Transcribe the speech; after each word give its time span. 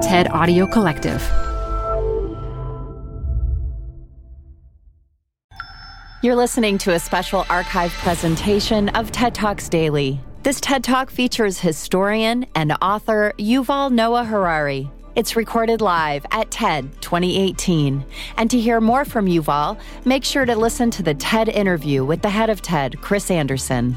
TED 0.00 0.30
Audio 0.30 0.66
Collective. 0.66 1.20
You're 6.22 6.36
listening 6.36 6.78
to 6.78 6.94
a 6.94 6.98
special 6.98 7.44
archive 7.50 7.92
presentation 7.92 8.88
of 8.90 9.12
TED 9.12 9.34
Talks 9.34 9.68
Daily. 9.68 10.18
This 10.42 10.58
TED 10.58 10.84
Talk 10.84 11.10
features 11.10 11.58
historian 11.58 12.46
and 12.54 12.72
author 12.80 13.34
Yuval 13.38 13.92
Noah 13.92 14.24
Harari. 14.24 14.90
It's 15.16 15.36
recorded 15.36 15.82
live 15.82 16.24
at 16.30 16.50
TED 16.50 17.02
2018. 17.02 18.02
And 18.38 18.50
to 18.50 18.58
hear 18.58 18.80
more 18.80 19.04
from 19.04 19.26
Yuval, 19.26 19.78
make 20.06 20.24
sure 20.24 20.46
to 20.46 20.56
listen 20.56 20.90
to 20.92 21.02
the 21.02 21.14
TED 21.14 21.50
interview 21.50 22.06
with 22.06 22.22
the 22.22 22.30
head 22.30 22.48
of 22.48 22.62
TED, 22.62 23.02
Chris 23.02 23.30
Anderson. 23.30 23.96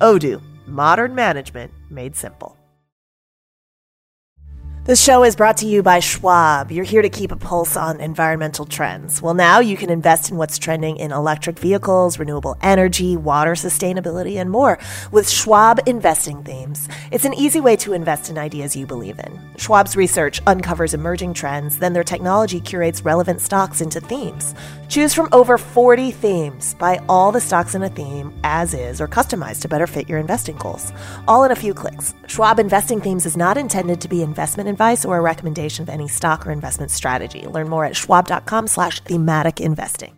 Odoo, 0.00 0.40
modern 0.66 1.14
management 1.14 1.72
made 1.90 2.14
simple. 2.14 2.56
This 4.84 5.04
show 5.04 5.22
is 5.22 5.36
brought 5.36 5.58
to 5.58 5.66
you 5.66 5.82
by 5.82 6.00
Schwab. 6.00 6.70
You're 6.72 6.84
here 6.84 7.02
to 7.02 7.10
keep 7.10 7.30
a 7.30 7.36
pulse 7.36 7.76
on 7.76 8.00
environmental 8.00 8.64
trends. 8.64 9.20
Well, 9.20 9.34
now 9.34 9.60
you 9.60 9.76
can 9.76 9.90
invest 9.90 10.30
in 10.30 10.38
what's 10.38 10.56
trending 10.56 10.96
in 10.96 11.12
electric 11.12 11.58
vehicles, 11.58 12.18
renewable 12.18 12.56
energy, 12.62 13.14
water 13.14 13.52
sustainability, 13.52 14.36
and 14.36 14.50
more 14.50 14.78
with 15.12 15.28
Schwab 15.28 15.80
investing 15.84 16.42
themes. 16.42 16.88
It's 17.10 17.26
an 17.26 17.34
easy 17.34 17.60
way 17.60 17.76
to 17.76 17.92
invest 17.92 18.30
in 18.30 18.38
ideas 18.38 18.76
you 18.76 18.86
believe 18.86 19.18
in. 19.18 19.38
Schwab's 19.58 19.94
research 19.94 20.40
uncovers 20.46 20.94
emerging 20.94 21.34
trends, 21.34 21.78
then 21.78 21.92
their 21.92 22.02
technology 22.02 22.58
curates 22.58 23.04
relevant 23.04 23.42
stocks 23.42 23.82
into 23.82 24.00
themes. 24.00 24.54
Choose 24.88 25.14
from 25.14 25.28
over 25.32 25.58
40 25.58 26.10
themes. 26.10 26.74
Buy 26.74 27.00
all 27.08 27.30
the 27.30 27.40
stocks 27.40 27.74
in 27.74 27.82
a 27.82 27.88
theme 27.88 28.32
as 28.42 28.74
is 28.74 29.00
or 29.00 29.06
customized 29.06 29.60
to 29.60 29.68
better 29.68 29.86
fit 29.86 30.08
your 30.08 30.18
investing 30.18 30.56
goals. 30.56 30.92
All 31.28 31.44
in 31.44 31.52
a 31.52 31.56
few 31.56 31.74
clicks. 31.74 32.14
Schwab 32.26 32.58
investing 32.58 33.00
themes 33.00 33.24
is 33.24 33.36
not 33.36 33.56
intended 33.56 34.00
to 34.00 34.08
be 34.08 34.22
investment 34.22 34.68
advice 34.68 35.04
or 35.04 35.18
a 35.18 35.22
recommendation 35.22 35.82
of 35.82 35.88
any 35.88 36.08
stock 36.08 36.46
or 36.46 36.50
investment 36.50 36.90
strategy. 36.90 37.46
Learn 37.46 37.68
more 37.68 37.84
at 37.84 37.96
schwab.com 37.96 38.66
slash 38.66 39.00
thematic 39.00 39.60
investing. 39.60 40.17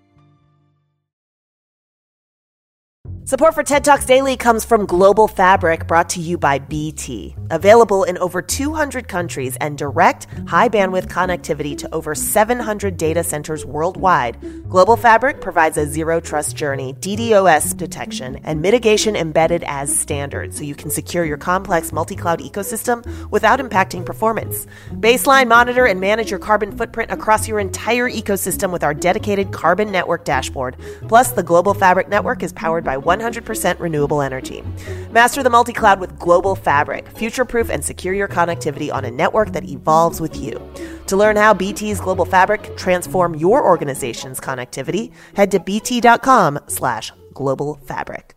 Support 3.31 3.55
for 3.55 3.63
TED 3.63 3.85
Talks 3.85 4.07
Daily 4.07 4.37
comes 4.37 4.65
from 4.65 4.87
Global 4.87 5.29
Fabric, 5.29 5.87
brought 5.87 6.09
to 6.11 6.21
you 6.21 6.37
by 6.37 6.59
BT. 6.59 7.37
Available 7.53 8.03
in 8.03 8.19
over 8.19 8.43
200 8.43 9.07
countries 9.07 9.57
and 9.61 9.79
direct, 9.79 10.27
high 10.49 10.69
bandwidth 10.69 11.07
connectivity 11.07 11.79
to 11.79 11.95
over 11.95 12.13
700 12.17 12.97
data 12.97 13.23
centers 13.23 13.65
worldwide, 13.65 14.37
Global 14.69 14.97
Fabric 14.97 15.41
provides 15.41 15.79
a 15.79 15.87
zero 15.87 16.19
trust 16.19 16.57
journey, 16.57 16.95
DDoS 16.95 17.77
detection, 17.77 18.41
and 18.43 18.61
mitigation 18.61 19.15
embedded 19.15 19.63
as 19.65 19.97
standard 19.97 20.53
so 20.53 20.65
you 20.65 20.75
can 20.75 20.91
secure 20.91 21.25
your 21.25 21.37
complex 21.37 21.93
multi 21.93 22.17
cloud 22.17 22.41
ecosystem 22.41 23.05
without 23.31 23.61
impacting 23.61 24.05
performance. 24.05 24.67
Baseline 24.95 25.47
monitor 25.47 25.87
and 25.87 26.01
manage 26.01 26.31
your 26.31 26.41
carbon 26.41 26.77
footprint 26.77 27.13
across 27.13 27.47
your 27.47 27.61
entire 27.61 28.11
ecosystem 28.11 28.73
with 28.73 28.83
our 28.83 28.95
dedicated 28.95 29.53
Carbon 29.53 29.93
Network 29.93 30.25
dashboard. 30.25 30.77
Plus, 31.07 31.31
the 31.31 31.45
Global 31.45 31.75
Fabric 31.75 32.09
network 32.09 32.43
is 32.43 32.53
powered 32.53 32.83
by 32.83 32.97
100% 33.21 33.79
renewable 33.79 34.23
energy. 34.23 34.63
Master 35.11 35.43
the 35.43 35.51
multi 35.51 35.73
cloud 35.73 36.01
with 36.01 36.19
Global 36.19 36.55
Fabric. 36.55 37.09
Future 37.19 37.45
proof 37.45 37.69
and 37.71 37.85
secure 37.85 38.15
your 38.15 38.29
connectivity 38.29 38.93
on 38.93 39.05
a 39.05 39.11
network 39.11 39.53
that 39.53 39.69
evolves 39.69 40.21
with 40.21 40.37
you. 40.37 40.61
To 41.07 41.17
learn 41.17 41.37
how 41.37 41.53
BT's 41.53 42.01
Global 42.01 42.25
Fabric 42.25 42.77
transform 42.77 43.35
your 43.35 43.65
organization's 43.65 44.41
connectivity, 44.41 45.13
head 45.35 45.51
to 45.51 45.61
bt.com 45.61 46.61
slash 46.67 47.13
global 47.35 47.75
fabric. 47.85 48.37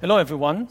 Hello, 0.00 0.16
everyone. 0.16 0.66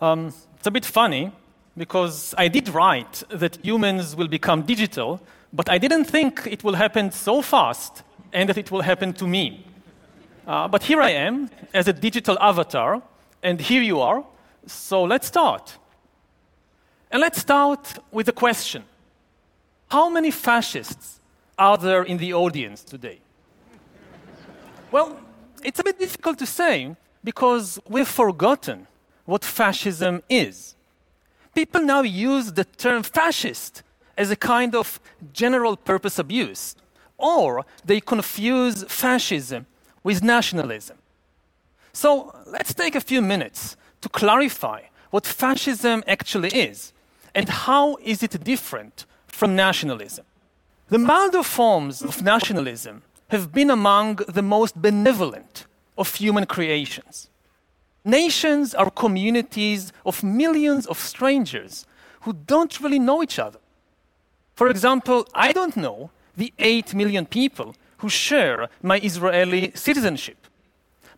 Um, 0.00 0.34
it's 0.58 0.66
a 0.66 0.70
bit 0.70 0.84
funny 0.84 1.32
because 1.76 2.34
I 2.36 2.48
did 2.48 2.68
write 2.68 3.22
that 3.30 3.56
humans 3.64 4.14
will 4.14 4.28
become 4.28 4.62
digital, 4.62 5.22
but 5.54 5.70
I 5.70 5.78
didn't 5.78 6.06
think 6.06 6.48
it 6.50 6.64
will 6.64 6.74
happen 6.74 7.12
so 7.12 7.40
fast 7.40 8.02
and 8.32 8.48
that 8.48 8.58
it 8.58 8.72
will 8.72 8.82
happen 8.82 9.12
to 9.14 9.26
me. 9.26 9.64
Uh, 10.46 10.66
but 10.66 10.82
here 10.82 11.00
I 11.00 11.10
am 11.10 11.48
as 11.72 11.86
a 11.86 11.92
digital 11.92 12.36
avatar, 12.40 13.00
and 13.42 13.60
here 13.60 13.80
you 13.80 14.00
are. 14.00 14.24
So 14.66 15.04
let's 15.04 15.28
start. 15.28 15.78
And 17.10 17.20
let's 17.20 17.40
start 17.40 17.98
with 18.10 18.28
a 18.28 18.32
question 18.32 18.82
How 19.88 20.10
many 20.10 20.32
fascists 20.32 21.20
are 21.56 21.78
there 21.78 22.02
in 22.02 22.18
the 22.18 22.34
audience 22.34 22.82
today? 22.82 23.20
well, 24.90 25.20
it's 25.62 25.78
a 25.78 25.84
bit 25.84 25.98
difficult 25.98 26.38
to 26.40 26.46
say 26.46 26.96
because 27.22 27.78
we've 27.88 28.08
forgotten 28.08 28.86
what 29.24 29.44
fascism 29.44 30.22
is. 30.28 30.74
People 31.54 31.82
now 31.82 32.02
use 32.02 32.52
the 32.52 32.64
term 32.64 33.02
fascist 33.04 33.82
as 34.16 34.30
a 34.30 34.36
kind 34.36 34.74
of 34.74 35.00
general 35.32 35.76
purpose 35.76 36.18
abuse, 36.18 36.76
or 37.18 37.64
they 37.84 38.00
confuse 38.00 38.84
fascism 38.84 39.66
with 40.02 40.22
nationalism. 40.22 40.98
So 41.92 42.34
let's 42.46 42.74
take 42.74 42.94
a 42.94 43.00
few 43.00 43.22
minutes 43.22 43.76
to 44.00 44.08
clarify 44.08 44.80
what 45.10 45.26
fascism 45.26 46.02
actually 46.06 46.48
is 46.48 46.92
and 47.34 47.48
how 47.48 47.96
is 48.02 48.22
it 48.22 48.42
different 48.44 49.06
from 49.26 49.56
nationalism. 49.56 50.24
The 50.88 50.98
milder 50.98 51.42
forms 51.42 52.02
of 52.02 52.22
nationalism 52.22 53.02
have 53.28 53.52
been 53.52 53.70
among 53.70 54.16
the 54.28 54.42
most 54.42 54.80
benevolent 54.80 55.66
of 55.96 56.14
human 56.14 56.46
creations. 56.46 57.30
Nations 58.04 58.74
are 58.74 58.90
communities 58.90 59.92
of 60.04 60.22
millions 60.22 60.86
of 60.86 60.98
strangers 60.98 61.86
who 62.22 62.32
don't 62.32 62.80
really 62.80 62.98
know 62.98 63.22
each 63.22 63.38
other. 63.38 63.58
For 64.54 64.68
example, 64.68 65.26
I 65.34 65.52
don't 65.52 65.76
know 65.76 66.10
the 66.36 66.52
8 66.58 66.94
million 66.94 67.26
people 67.26 67.74
who 67.98 68.08
share 68.08 68.68
my 68.82 68.98
Israeli 69.00 69.72
citizenship. 69.74 70.36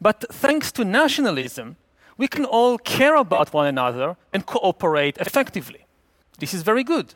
But 0.01 0.25
thanks 0.31 0.73
to 0.73 0.85
nationalism, 0.85 1.77
we 2.19 2.29
can 2.29 2.45
all 2.45 2.79
care 2.79 3.17
about 3.17 3.53
one 3.53 3.67
another 3.67 4.17
and 4.33 4.47
cooperate 4.47 5.19
effectively. 5.19 5.87
This 6.39 6.55
is 6.55 6.63
very 6.63 6.85
good. 6.85 7.15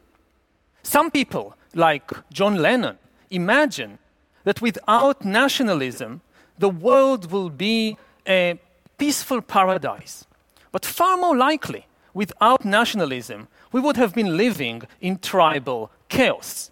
Some 0.83 1.11
people, 1.11 1.55
like 1.75 2.11
John 2.33 2.57
Lennon, 2.57 2.99
imagine 3.31 3.99
that 4.45 4.63
without 4.63 5.25
nationalism, 5.25 6.21
the 6.59 6.69
world 6.69 7.31
will 7.31 7.51
be 7.51 7.97
a 8.27 8.59
peaceful 8.99 9.41
paradise. 9.41 10.27
But 10.73 10.85
far 10.85 11.17
more 11.17 11.37
likely, 11.37 11.87
without 12.15 12.65
nationalism, 12.65 13.49
we 13.73 13.81
would 13.81 13.97
have 13.97 14.15
been 14.15 14.37
living 14.37 14.83
in 15.01 15.19
tribal 15.19 15.91
chaos. 16.11 16.71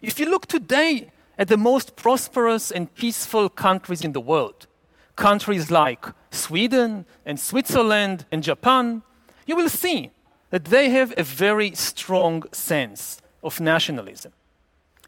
If 0.00 0.18
you 0.18 0.30
look 0.30 0.46
today 0.46 1.10
at 1.36 1.48
the 1.48 1.58
most 1.58 1.96
prosperous 1.96 2.70
and 2.70 2.94
peaceful 2.94 3.50
countries 3.50 4.02
in 4.02 4.12
the 4.12 4.20
world, 4.20 4.66
countries 5.16 5.70
like 5.70 6.06
Sweden 6.30 7.04
and 7.26 7.38
Switzerland 7.38 8.24
and 8.32 8.42
Japan, 8.42 9.02
you 9.46 9.56
will 9.56 9.68
see 9.68 10.10
that 10.48 10.66
they 10.66 10.88
have 10.90 11.12
a 11.18 11.22
very 11.22 11.74
strong 11.74 12.44
sense 12.52 13.20
of 13.42 13.60
nationalism. 13.60 14.32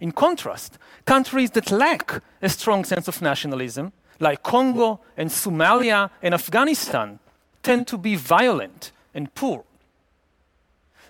In 0.00 0.12
contrast, 0.12 0.78
countries 1.04 1.52
that 1.52 1.70
lack 1.70 2.22
a 2.42 2.48
strong 2.48 2.84
sense 2.84 3.08
of 3.08 3.22
nationalism, 3.22 3.92
like 4.20 4.42
Congo 4.42 5.00
and 5.16 5.30
Somalia 5.30 6.10
and 6.20 6.34
Afghanistan, 6.34 7.18
tend 7.62 7.86
to 7.86 7.96
be 7.96 8.16
violent 8.16 8.92
and 9.14 9.32
poor. 9.34 9.64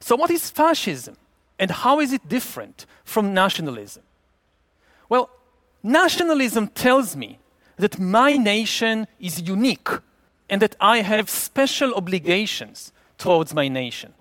So, 0.01 0.17
what 0.17 0.31
is 0.31 0.51
fascism 0.51 1.17
and 1.63 1.71
how 1.71 2.01
is 2.01 2.13
it 2.13 2.29
different 2.29 2.87
from 3.05 3.33
nationalism? 3.33 4.03
Well, 5.09 5.31
nationalism 5.85 6.67
tells 6.67 7.15
me 7.15 7.39
that 7.77 8.01
my 8.01 8.33
nation 8.33 9.07
is 9.21 9.41
unique 9.43 9.89
and 10.51 10.61
that 10.61 10.75
I 10.81 11.03
have 11.03 11.31
special 11.31 11.95
obligations 11.95 12.93
towards 13.17 13.55
my 13.55 13.69
nation. 13.69 14.13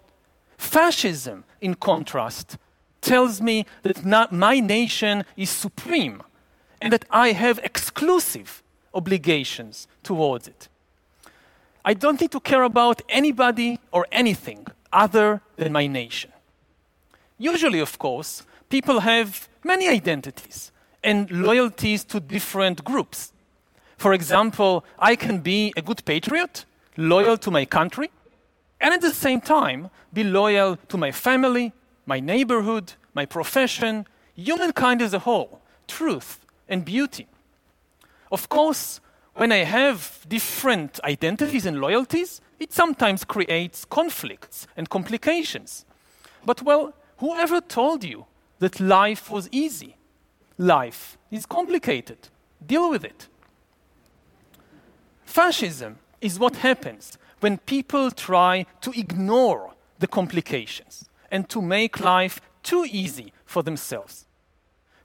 Fascism, 0.55 1.43
in 1.61 1.73
contrast, 1.73 2.59
tells 3.01 3.41
me 3.41 3.65
that 3.81 4.31
my 4.31 4.59
nation 4.59 5.25
is 5.35 5.49
supreme 5.49 6.21
and 6.79 6.93
that 6.93 7.05
I 7.09 7.31
have 7.31 7.57
exclusive 7.63 8.61
obligations 8.93 9.88
towards 10.03 10.47
it. 10.47 10.69
I 11.83 11.95
don't 11.95 12.21
need 12.21 12.33
to 12.33 12.39
care 12.39 12.61
about 12.61 13.01
anybody 13.09 13.79
or 13.91 14.05
anything 14.11 14.67
other 14.93 15.41
than 15.55 15.71
my 15.71 15.88
nation. 15.88 16.31
Usually, 17.41 17.79
of 17.79 17.97
course, 17.97 18.45
people 18.69 18.99
have 18.99 19.49
many 19.63 19.89
identities 19.89 20.71
and 21.03 21.31
loyalties 21.31 22.03
to 22.03 22.19
different 22.19 22.83
groups. 22.83 23.33
For 23.97 24.13
example, 24.13 24.85
I 24.99 25.15
can 25.15 25.39
be 25.39 25.73
a 25.75 25.81
good 25.81 26.05
patriot, 26.05 26.65
loyal 26.97 27.38
to 27.38 27.49
my 27.49 27.65
country, 27.65 28.11
and 28.79 28.93
at 28.93 29.01
the 29.01 29.09
same 29.09 29.41
time 29.41 29.89
be 30.13 30.23
loyal 30.23 30.75
to 30.89 30.97
my 30.97 31.11
family, 31.11 31.73
my 32.05 32.19
neighborhood, 32.19 32.93
my 33.15 33.25
profession, 33.25 34.05
humankind 34.35 35.01
as 35.01 35.15
a 35.15 35.19
whole, 35.19 35.61
truth 35.88 36.45
and 36.69 36.85
beauty. 36.85 37.25
Of 38.31 38.49
course, 38.49 39.01
when 39.33 39.51
I 39.51 39.63
have 39.63 40.25
different 40.27 40.99
identities 41.03 41.65
and 41.65 41.81
loyalties, 41.81 42.39
it 42.59 42.71
sometimes 42.71 43.23
creates 43.23 43.83
conflicts 43.83 44.67
and 44.77 44.88
complications. 44.91 45.85
But, 46.45 46.61
well, 46.61 46.93
whoever 47.21 47.62
told 47.62 48.03
you 48.03 48.25
that 48.59 48.79
life 48.79 49.31
was 49.31 49.47
easy? 49.51 49.95
Life 50.57 51.18
is 51.31 51.45
complicated. 51.45 52.27
Deal 52.65 52.89
with 52.89 53.06
it. 53.06 53.27
Fascism 55.23 56.00
is 56.19 56.39
what 56.39 56.57
happens 56.57 57.18
when 57.39 57.57
people 57.59 58.12
try 58.12 58.65
to 58.81 58.91
ignore 58.91 59.73
the 60.00 60.07
complications 60.07 61.06
and 61.31 61.47
to 61.47 61.62
make 61.62 62.00
life 62.00 62.41
too 62.63 62.85
easy 62.89 63.31
for 63.45 63.63
themselves. 63.63 64.25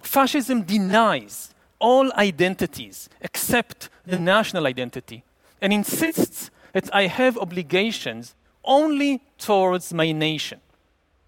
Fascism 0.00 0.62
denies 0.62 1.54
all 1.78 2.12
identities 2.14 3.08
except 3.20 3.88
the 4.06 4.18
national 4.18 4.66
identity 4.66 5.22
and 5.60 5.72
insists 5.72 6.50
that 6.72 6.94
I 6.94 7.06
have 7.06 7.38
obligations 7.38 8.34
only 8.64 9.22
towards 9.38 9.92
my 9.92 10.12
nation. 10.12 10.60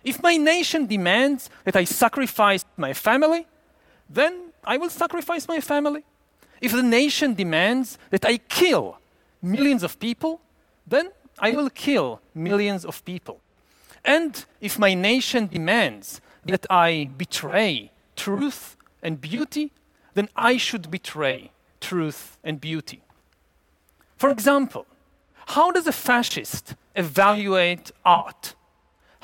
If 0.04 0.22
my 0.22 0.36
nation 0.36 0.86
demands 0.86 1.50
that 1.64 1.76
I 1.76 1.84
sacrifice 1.84 2.64
my 2.76 2.92
family, 2.92 3.46
then 4.08 4.52
I 4.64 4.76
will 4.76 4.90
sacrifice 4.90 5.48
my 5.48 5.60
family. 5.60 6.04
If 6.60 6.72
the 6.72 6.82
nation 6.82 7.34
demands 7.34 7.98
that 8.10 8.24
I 8.24 8.38
kill 8.38 8.98
millions 9.42 9.82
of 9.82 9.98
people, 9.98 10.40
then 10.86 11.10
I 11.38 11.52
will 11.52 11.70
kill 11.70 12.20
millions 12.34 12.84
of 12.84 13.04
people. 13.04 13.40
And 14.04 14.44
if 14.60 14.78
my 14.78 14.94
nation 14.94 15.46
demands 15.46 16.20
that 16.44 16.66
I 16.70 17.10
betray 17.16 17.92
truth 18.16 18.76
and 19.02 19.20
beauty, 19.20 19.72
then 20.14 20.28
I 20.34 20.56
should 20.56 20.90
betray 20.90 21.50
truth 21.80 22.38
and 22.42 22.60
beauty. 22.60 23.02
For 24.16 24.30
example, 24.30 24.86
how 25.46 25.70
does 25.70 25.86
a 25.86 25.92
fascist 25.92 26.74
evaluate 26.96 27.92
art? 28.04 28.54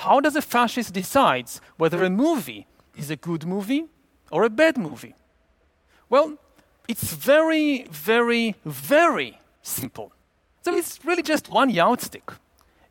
How 0.04 0.20
does 0.20 0.36
a 0.36 0.42
fascist 0.42 0.92
decide 0.92 1.48
whether 1.78 2.04
a 2.04 2.10
movie 2.10 2.66
is 2.94 3.10
a 3.10 3.16
good 3.16 3.46
movie 3.46 3.86
or 4.30 4.44
a 4.44 4.50
bad 4.50 4.76
movie? 4.76 5.14
Well, 6.10 6.36
it's 6.86 7.14
very, 7.14 7.84
very, 7.90 8.54
very 8.66 9.38
simple. 9.62 10.12
So 10.60 10.76
it's 10.76 11.02
really 11.06 11.22
just 11.22 11.48
one 11.48 11.70
yardstick. 11.70 12.30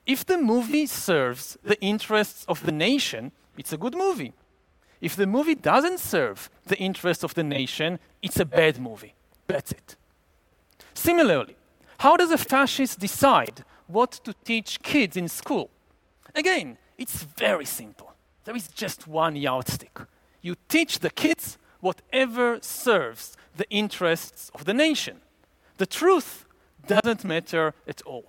If 0.08 0.26
the 0.26 0.40
movie 0.40 0.88
serves 0.88 1.56
the 1.64 1.80
interests 1.82 2.46
of 2.48 2.66
the 2.66 2.72
nation, 2.72 3.32
it's 3.60 3.72
a 3.72 3.78
good 3.78 3.96
movie. 3.96 4.34
If 5.00 5.16
the 5.16 5.28
movie 5.28 5.56
doesn't 5.56 6.00
serve 6.00 6.50
the 6.66 6.80
interests 6.80 7.24
of 7.24 7.36
the 7.36 7.44
nation, 7.44 8.00
it's 8.24 8.40
a 8.40 8.46
bad 8.46 8.80
movie. 8.80 9.14
That's 9.46 9.72
it. 9.72 9.98
Similarly, 10.96 11.58
how 12.00 12.18
does 12.18 12.32
a 12.32 12.40
fascist 12.40 13.00
decide 13.00 13.64
what 13.86 14.14
to 14.24 14.34
teach 14.44 14.82
kids 14.82 15.16
in 15.16 15.28
school? 15.28 15.70
Again, 16.34 16.80
it's 16.98 17.24
very 17.24 17.66
simple. 17.66 18.14
There 18.46 18.56
is 18.56 18.68
just 18.68 19.08
one 19.08 19.36
yardstick. 19.36 19.98
You 20.42 20.56
teach 20.68 21.00
the 21.00 21.10
kids 21.10 21.58
whatever 21.80 22.60
serves 22.62 23.36
the 23.56 23.70
interests 23.70 24.52
of 24.54 24.66
the 24.66 24.74
nation. 24.74 25.22
The 25.78 25.86
truth 25.86 26.46
doesn't 26.88 27.24
matter 27.24 27.74
at 27.88 28.02
all. 28.04 28.26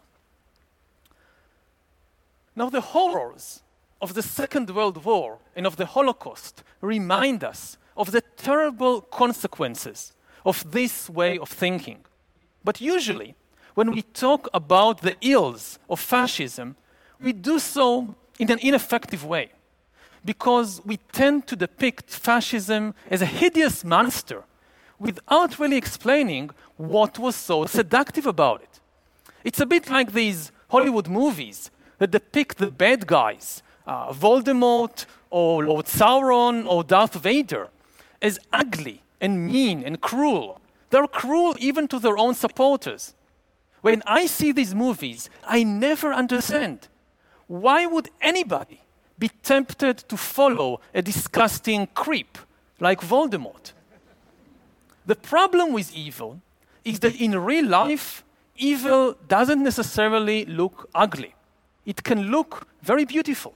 Now, 2.56 2.70
the 2.70 2.80
horrors 2.80 3.62
of 4.00 4.14
the 4.14 4.22
Second 4.22 4.70
World 4.70 5.04
War 5.04 5.38
and 5.56 5.66
of 5.66 5.76
the 5.76 5.86
Holocaust 5.86 6.62
remind 6.80 7.42
us 7.42 7.78
of 7.96 8.12
the 8.12 8.20
terrible 8.36 9.00
consequences 9.00 10.12
of 10.44 10.70
this 10.70 11.10
way 11.10 11.38
of 11.38 11.48
thinking. 11.48 12.04
But 12.62 12.80
usually, 12.80 13.34
when 13.74 13.92
we 13.92 14.02
talk 14.02 14.48
about 14.54 15.00
the 15.00 15.16
ills 15.20 15.78
of 15.88 16.00
fascism, 16.00 16.76
we 17.20 17.32
do 17.32 17.58
so 17.58 18.14
in 18.38 18.50
an 18.50 18.58
ineffective 18.60 19.24
way 19.24 19.50
because 20.24 20.80
we 20.84 20.96
tend 21.12 21.46
to 21.46 21.56
depict 21.56 22.10
fascism 22.10 22.94
as 23.10 23.20
a 23.22 23.26
hideous 23.26 23.84
monster 23.84 24.44
without 24.98 25.58
really 25.58 25.76
explaining 25.76 26.50
what 26.76 27.18
was 27.18 27.36
so 27.36 27.66
seductive 27.66 28.26
about 28.26 28.62
it. 28.62 28.80
It's 29.44 29.60
a 29.60 29.66
bit 29.66 29.90
like 29.90 30.12
these 30.12 30.50
Hollywood 30.68 31.08
movies 31.08 31.70
that 31.98 32.10
depict 32.10 32.58
the 32.58 32.70
bad 32.70 33.06
guys, 33.06 33.62
uh, 33.86 34.12
Voldemort 34.12 35.04
or 35.30 35.64
Lord 35.64 35.86
Sauron 35.86 36.66
or 36.66 36.82
Darth 36.82 37.14
Vader, 37.14 37.68
as 38.22 38.38
ugly 38.52 39.02
and 39.20 39.46
mean 39.46 39.82
and 39.82 40.00
cruel. 40.00 40.60
They're 40.90 41.06
cruel 41.06 41.54
even 41.58 41.86
to 41.88 41.98
their 41.98 42.16
own 42.16 42.34
supporters. 42.34 43.14
When 43.82 44.02
I 44.06 44.26
see 44.26 44.52
these 44.52 44.74
movies, 44.74 45.28
I 45.46 45.62
never 45.62 46.12
understand 46.12 46.88
why 47.46 47.86
would 47.86 48.10
anybody 48.20 48.80
be 49.18 49.30
tempted 49.42 49.98
to 50.08 50.16
follow 50.16 50.80
a 50.94 51.02
disgusting 51.02 51.86
creep 51.94 52.38
like 52.80 53.00
Voldemort? 53.00 53.72
The 55.06 55.14
problem 55.14 55.72
with 55.72 55.94
evil 55.94 56.40
is 56.84 57.00
that 57.00 57.20
in 57.20 57.38
real 57.38 57.66
life, 57.66 58.24
evil 58.56 59.16
doesn't 59.28 59.62
necessarily 59.62 60.44
look 60.46 60.88
ugly. 60.94 61.34
It 61.84 62.02
can 62.02 62.30
look 62.30 62.66
very 62.82 63.04
beautiful. 63.04 63.54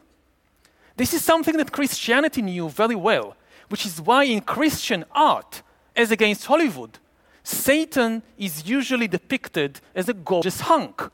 This 0.96 1.14
is 1.14 1.24
something 1.24 1.56
that 1.56 1.72
Christianity 1.72 2.42
knew 2.42 2.68
very 2.68 2.96
well, 2.96 3.36
which 3.68 3.86
is 3.86 4.00
why 4.00 4.24
in 4.24 4.40
Christian 4.40 5.04
art, 5.12 5.62
as 5.96 6.10
against 6.10 6.46
Hollywood, 6.46 6.98
Satan 7.42 8.22
is 8.36 8.68
usually 8.68 9.08
depicted 9.08 9.80
as 9.94 10.08
a 10.08 10.14
gorgeous 10.14 10.60
hunk. 10.60 11.10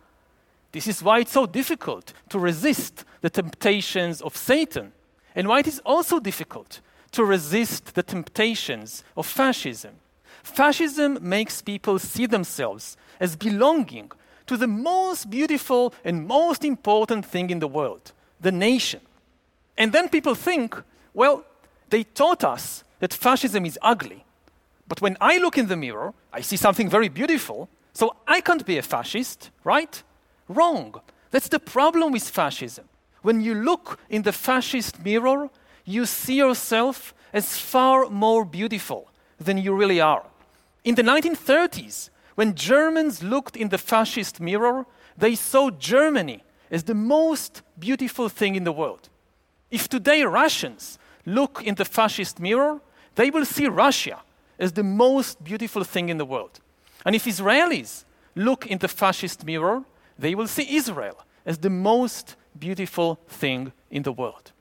This 0.74 0.88
is 0.88 1.04
why 1.04 1.20
it's 1.20 1.30
so 1.30 1.46
difficult 1.46 2.12
to 2.30 2.38
resist 2.40 3.04
the 3.20 3.30
temptations 3.30 4.20
of 4.20 4.36
Satan, 4.36 4.90
and 5.36 5.46
why 5.46 5.60
it 5.60 5.68
is 5.68 5.80
also 5.86 6.18
difficult 6.18 6.80
to 7.12 7.24
resist 7.24 7.94
the 7.94 8.02
temptations 8.02 9.04
of 9.16 9.24
fascism. 9.24 9.92
Fascism 10.42 11.18
makes 11.20 11.62
people 11.62 12.00
see 12.00 12.26
themselves 12.26 12.96
as 13.20 13.36
belonging 13.36 14.10
to 14.48 14.56
the 14.56 14.66
most 14.66 15.30
beautiful 15.30 15.94
and 16.04 16.26
most 16.26 16.64
important 16.64 17.24
thing 17.24 17.50
in 17.50 17.60
the 17.60 17.68
world, 17.68 18.10
the 18.40 18.50
nation. 18.50 19.00
And 19.78 19.92
then 19.92 20.08
people 20.08 20.34
think, 20.34 20.74
well, 21.14 21.44
they 21.90 22.02
taught 22.02 22.42
us 22.42 22.82
that 22.98 23.14
fascism 23.14 23.64
is 23.64 23.78
ugly. 23.80 24.24
But 24.88 25.00
when 25.00 25.16
I 25.20 25.38
look 25.38 25.56
in 25.56 25.68
the 25.68 25.76
mirror, 25.76 26.14
I 26.32 26.40
see 26.40 26.56
something 26.56 26.90
very 26.90 27.08
beautiful, 27.08 27.68
so 27.92 28.16
I 28.26 28.40
can't 28.40 28.66
be 28.66 28.76
a 28.76 28.82
fascist, 28.82 29.50
right? 29.62 30.02
Wrong. 30.48 30.94
That's 31.30 31.48
the 31.48 31.58
problem 31.58 32.12
with 32.12 32.28
fascism. 32.28 32.88
When 33.22 33.40
you 33.40 33.54
look 33.54 33.98
in 34.08 34.22
the 34.22 34.32
fascist 34.32 35.02
mirror, 35.04 35.48
you 35.84 36.06
see 36.06 36.36
yourself 36.36 37.14
as 37.32 37.58
far 37.58 38.08
more 38.08 38.44
beautiful 38.44 39.10
than 39.38 39.58
you 39.58 39.74
really 39.74 40.00
are. 40.00 40.24
In 40.84 40.94
the 40.94 41.02
1930s, 41.02 42.10
when 42.34 42.54
Germans 42.54 43.22
looked 43.22 43.56
in 43.56 43.68
the 43.68 43.78
fascist 43.78 44.40
mirror, 44.40 44.86
they 45.16 45.34
saw 45.34 45.70
Germany 45.70 46.42
as 46.70 46.84
the 46.84 46.94
most 46.94 47.62
beautiful 47.78 48.28
thing 48.28 48.54
in 48.56 48.64
the 48.64 48.72
world. 48.72 49.08
If 49.70 49.88
today 49.88 50.22
Russians 50.24 50.98
look 51.24 51.62
in 51.64 51.76
the 51.76 51.84
fascist 51.84 52.40
mirror, 52.40 52.80
they 53.14 53.30
will 53.30 53.44
see 53.44 53.66
Russia 53.66 54.20
as 54.58 54.72
the 54.72 54.82
most 54.82 55.42
beautiful 55.42 55.84
thing 55.84 56.08
in 56.08 56.18
the 56.18 56.24
world. 56.24 56.60
And 57.04 57.14
if 57.14 57.24
Israelis 57.24 58.04
look 58.34 58.66
in 58.66 58.78
the 58.78 58.88
fascist 58.88 59.44
mirror, 59.44 59.84
they 60.18 60.34
will 60.34 60.48
see 60.48 60.76
Israel 60.76 61.24
as 61.46 61.58
the 61.58 61.70
most 61.70 62.36
beautiful 62.58 63.18
thing 63.28 63.72
in 63.90 64.02
the 64.02 64.12
world. 64.12 64.52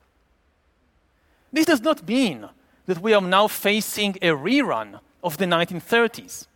This 1.52 1.66
does 1.66 1.80
not 1.80 2.06
mean 2.06 2.48
that 2.86 3.00
we 3.00 3.14
are 3.14 3.20
now 3.20 3.48
facing 3.48 4.16
a 4.20 4.30
rerun 4.30 5.00
of 5.22 5.38
the 5.38 5.46
1930s. 5.46 6.46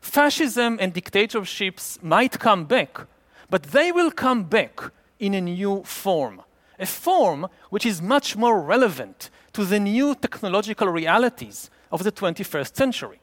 Fascism 0.00 0.78
and 0.80 0.92
dictatorships 0.92 1.98
might 2.02 2.38
come 2.38 2.64
back, 2.64 3.06
but 3.50 3.64
they 3.64 3.92
will 3.92 4.10
come 4.10 4.44
back 4.44 4.80
in 5.18 5.34
a 5.34 5.40
new 5.40 5.82
form, 5.84 6.42
a 6.78 6.86
form 6.86 7.48
which 7.70 7.84
is 7.84 8.00
much 8.00 8.36
more 8.36 8.60
relevant 8.60 9.30
to 9.52 9.64
the 9.64 9.80
new 9.80 10.14
technological 10.14 10.88
realities 10.88 11.68
of 11.90 12.04
the 12.04 12.12
21st 12.12 12.76
century. 12.76 13.20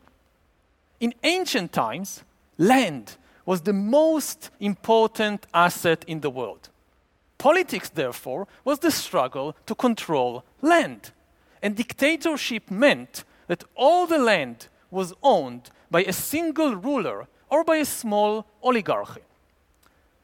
In 1.00 1.14
ancient 1.24 1.72
times, 1.72 2.24
land 2.58 3.18
was 3.46 3.62
the 3.62 3.74
most 3.74 4.50
important 4.60 5.46
asset 5.54 6.04
in 6.08 6.22
the 6.22 6.30
world. 6.30 6.70
Politics, 7.38 7.90
therefore, 7.90 8.48
was 8.64 8.80
the 8.80 8.92
struggle 8.92 9.56
to 9.66 9.76
control 9.76 10.44
land. 10.62 11.12
And 11.62 11.76
dictatorship 11.76 12.72
meant 12.72 13.24
that 13.48 13.64
all 13.76 14.08
the 14.08 14.18
land 14.18 14.68
was 14.90 15.14
owned 15.22 15.70
by 15.92 16.04
a 16.04 16.14
single 16.14 16.76
ruler 16.76 17.28
or 17.50 17.64
by 17.64 17.78
a 17.78 17.86
small 17.86 18.46
oligarchy. 18.64 19.22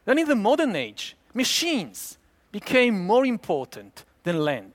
Then, 0.05 0.17
in 0.17 0.27
the 0.27 0.35
modern 0.35 0.75
age, 0.75 1.15
machines 1.33 2.17
became 2.51 3.05
more 3.05 3.25
important 3.25 4.03
than 4.23 4.43
land. 4.43 4.73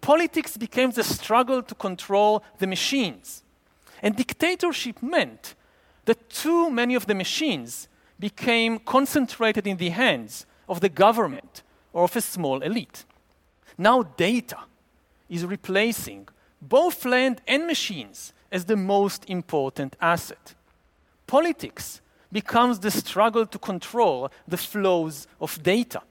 Politics 0.00 0.56
became 0.56 0.90
the 0.90 1.02
struggle 1.02 1.62
to 1.62 1.74
control 1.74 2.42
the 2.58 2.66
machines. 2.66 3.42
And 4.02 4.14
dictatorship 4.14 5.02
meant 5.02 5.54
that 6.04 6.30
too 6.30 6.70
many 6.70 6.94
of 6.94 7.06
the 7.06 7.14
machines 7.14 7.88
became 8.18 8.78
concentrated 8.78 9.66
in 9.66 9.76
the 9.76 9.90
hands 9.90 10.46
of 10.68 10.80
the 10.80 10.88
government 10.88 11.62
or 11.92 12.04
of 12.04 12.16
a 12.16 12.20
small 12.20 12.62
elite. 12.62 13.04
Now, 13.76 14.02
data 14.02 14.58
is 15.28 15.44
replacing 15.44 16.28
both 16.60 17.04
land 17.04 17.40
and 17.46 17.66
machines 17.66 18.32
as 18.50 18.64
the 18.64 18.76
most 18.76 19.24
important 19.28 19.96
asset. 20.00 20.54
Politics 21.26 22.00
becomes 22.30 22.78
the 22.78 22.90
struggle 22.90 23.46
to 23.46 23.58
control 23.58 24.30
the 24.46 24.56
flows 24.56 25.26
of 25.40 25.62
data. 25.62 26.02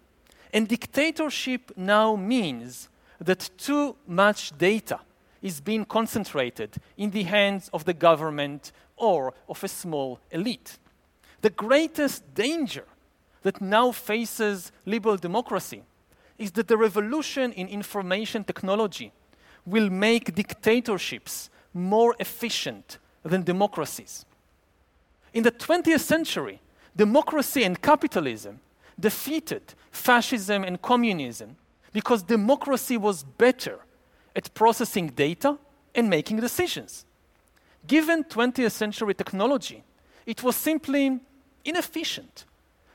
And 0.54 0.68
dictatorship 0.68 1.72
now 1.76 2.16
means 2.16 2.90
that 3.20 3.50
too 3.58 3.96
much 4.08 4.58
data 4.58 5.00
is 5.42 5.60
being 5.60 5.86
concentrated 5.86 6.76
in 6.98 7.12
the 7.12 7.24
hands 7.24 7.70
of 7.74 7.86
the 7.86 7.94
government 7.94 8.72
or 9.04 9.34
of 9.50 9.64
a 9.64 9.68
small 9.68 10.20
elite. 10.32 10.78
The 11.42 11.50
greatest 11.50 12.34
danger 12.34 12.86
that 13.42 13.62
now 13.62 13.92
faces 13.92 14.72
liberal 14.86 15.18
democracy 15.18 15.84
is 16.38 16.52
that 16.52 16.68
the 16.68 16.78
revolution 16.78 17.52
in 17.52 17.68
information 17.68 18.44
technology 18.44 19.12
will 19.66 19.90
make 19.90 20.34
dictatorships 20.34 21.50
more 21.74 22.16
efficient 22.20 22.98
than 23.24 23.44
democracies. 23.44 24.26
In 25.34 25.44
the 25.44 25.52
20th 25.52 26.06
century, 26.16 26.60
democracy 26.96 27.64
and 27.64 27.82
capitalism 27.82 28.60
defeated 29.00 29.64
fascism 29.92 30.64
and 30.64 30.82
communism 30.82 31.56
because 31.92 32.24
democracy 32.24 32.98
was 32.98 33.24
better 33.24 33.80
at 34.36 34.54
processing 34.54 35.08
data 35.10 35.58
and 35.96 36.10
making 36.10 36.38
decisions. 36.38 37.06
Given 37.88 38.24
20th 38.24 38.72
century 38.72 39.14
technology, 39.14 39.84
it 40.26 40.42
was 40.42 40.56
simply 40.56 41.20
inefficient 41.66 42.46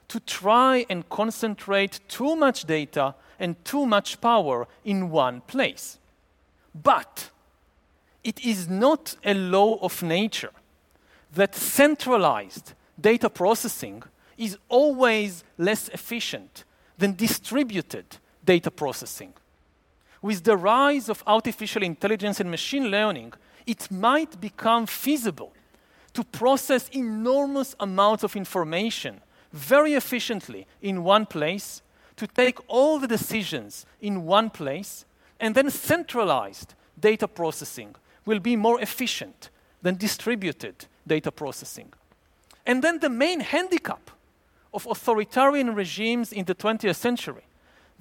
to 0.09 0.21
try 0.21 0.87
and 0.89 1.09
concentrate 1.09 2.01
too 2.09 2.35
much 2.35 2.65
data 2.65 3.15
and 3.39 3.63
too 3.65 3.87
much 3.87 4.21
power 4.21 4.67
in 4.85 5.11
one 5.11 5.43
place. 5.43 5.99
But 6.75 7.31
it 8.25 8.45
is 8.45 8.69
not 8.69 9.17
a 9.25 9.35
law 9.35 9.77
of 9.83 10.03
nature 10.03 10.53
that 11.35 11.55
centralized 11.55 12.73
data 13.01 13.29
processing 13.29 14.03
is 14.37 14.57
always 14.69 15.45
less 15.59 15.89
efficient 15.91 16.65
than 16.97 17.15
distributed 17.15 18.17
data 18.45 18.71
processing. 18.71 19.35
With 20.23 20.45
the 20.45 20.57
rise 20.57 21.09
of 21.09 21.23
artificial 21.27 21.83
intelligence 21.83 22.41
and 22.41 22.51
machine 22.51 22.91
learning, 22.91 23.35
it 23.69 23.91
might 23.91 24.41
become 24.41 24.87
feasible 24.87 25.53
to 26.15 26.25
process 26.25 26.89
enormous 26.89 27.77
amounts 27.79 28.25
of 28.25 28.35
information 28.35 29.21
very 29.53 29.93
efficiently 29.93 30.67
in 30.81 31.05
one 31.05 31.27
place, 31.27 31.83
to 32.17 32.27
take 32.27 32.59
all 32.67 32.99
the 32.99 33.07
decisions 33.07 33.87
in 34.01 34.25
one 34.25 34.51
place, 34.51 35.05
and 35.39 35.55
then 35.55 35.71
centralized 35.71 36.75
data 36.99 37.29
processing 37.29 37.95
will 38.25 38.41
be 38.41 38.57
more 38.57 38.81
efficient 38.81 39.51
than 39.83 39.97
distributed 39.97 40.87
data 41.07 41.31
processing. 41.31 41.93
And 42.67 42.83
then 42.83 42.99
the 42.99 43.11
main 43.11 43.41
handicap 43.41 44.11
of 44.75 44.87
authoritarian 44.87 45.75
regimes 45.75 46.33
in 46.33 46.47
the 46.47 46.55
20th 46.55 46.97
century, 46.97 47.45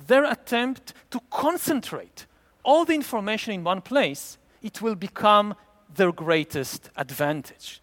their 0.07 0.23
attempt 0.25 0.93
to 1.11 1.19
concentrate 1.29 2.25
all 2.63 2.85
the 2.85 2.95
information 2.95 3.53
in 3.53 3.63
one 3.63 3.81
place, 3.81 4.37
it 4.61 4.81
will 4.81 4.95
become 4.95 5.55
their 5.93 6.11
greatest 6.11 6.89
advantage. 6.95 7.81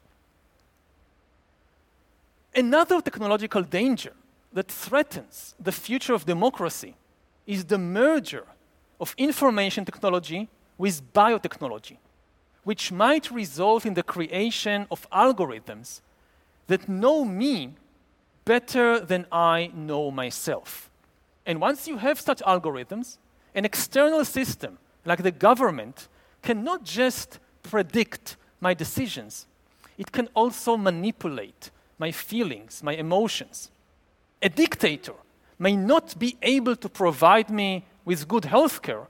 Another 2.55 3.01
technological 3.01 3.63
danger 3.63 4.13
that 4.53 4.71
threatens 4.71 5.55
the 5.59 5.73
future 5.73 6.15
of 6.15 6.25
democracy 6.25 6.95
is 7.47 7.65
the 7.65 7.79
merger 7.79 8.47
of 9.01 9.15
information 9.19 9.85
technology 9.85 10.49
with 10.79 11.13
biotechnology, 11.13 11.99
which 12.63 12.93
might 12.93 13.31
result 13.31 13.85
in 13.85 13.95
the 13.95 14.03
creation 14.03 14.87
of 14.91 15.09
algorithms 15.11 16.01
that 16.69 16.89
know 16.89 17.25
me 17.25 17.75
better 18.45 19.01
than 19.01 19.27
I 19.33 19.71
know 19.75 20.11
myself. 20.11 20.91
And 21.45 21.61
once 21.61 21.87
you 21.89 21.99
have 21.99 22.21
such 22.21 22.41
algorithms, 22.41 23.19
an 23.55 23.65
external 23.65 24.25
system 24.25 24.79
like 25.05 25.23
the 25.23 25.31
government 25.31 26.09
cannot 26.45 26.85
just 26.85 27.39
predict 27.63 28.37
my 28.61 28.75
decisions, 28.75 29.47
it 29.97 30.13
can 30.13 30.29
also 30.35 30.77
manipulate 30.77 31.71
my 31.99 32.13
feelings, 32.13 32.83
my 32.83 32.95
emotions. 32.95 33.71
A 34.43 34.49
dictator 34.49 35.15
may 35.59 35.75
not 35.75 36.19
be 36.19 36.37
able 36.43 36.77
to 36.77 36.89
provide 36.89 37.49
me 37.51 37.85
with 38.05 38.29
good 38.29 38.45
health 38.45 38.83
care, 38.83 39.07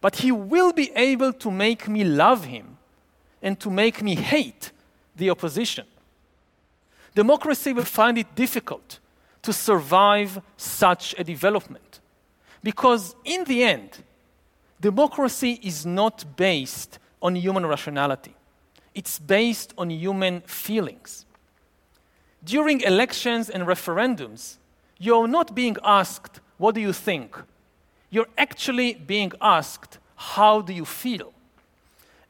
but 0.00 0.16
he 0.16 0.30
will 0.30 0.72
be 0.72 0.90
able 0.94 1.32
to 1.32 1.50
make 1.50 1.88
me 1.88 2.04
love 2.04 2.44
him 2.44 2.76
and 3.42 3.58
to 3.58 3.70
make 3.70 4.02
me 4.02 4.14
hate 4.14 4.70
the 5.16 5.30
opposition. 5.30 5.86
Democracy 7.14 7.72
will 7.72 7.84
find 8.00 8.16
it 8.18 8.34
difficult 8.34 9.00
to 9.42 9.52
survive 9.52 10.40
such 10.56 11.14
a 11.18 11.24
development 11.24 12.00
because, 12.62 13.16
in 13.24 13.44
the 13.44 13.64
end, 13.64 13.90
democracy 14.80 15.58
is 15.62 15.84
not 15.84 16.36
based 16.36 16.98
on 17.20 17.34
human 17.34 17.66
rationality, 17.66 18.34
it's 18.94 19.18
based 19.18 19.74
on 19.76 19.90
human 19.90 20.40
feelings. 20.42 21.24
During 22.44 22.80
elections 22.82 23.50
and 23.50 23.64
referendums, 23.64 24.58
you're 24.98 25.26
not 25.28 25.54
being 25.54 25.76
asked, 25.84 26.40
What 26.56 26.74
do 26.74 26.80
you 26.80 26.92
think? 26.92 27.36
You're 28.10 28.28
actually 28.36 28.94
being 28.94 29.32
asked, 29.40 29.98
How 30.16 30.60
do 30.60 30.72
you 30.72 30.84
feel? 30.84 31.32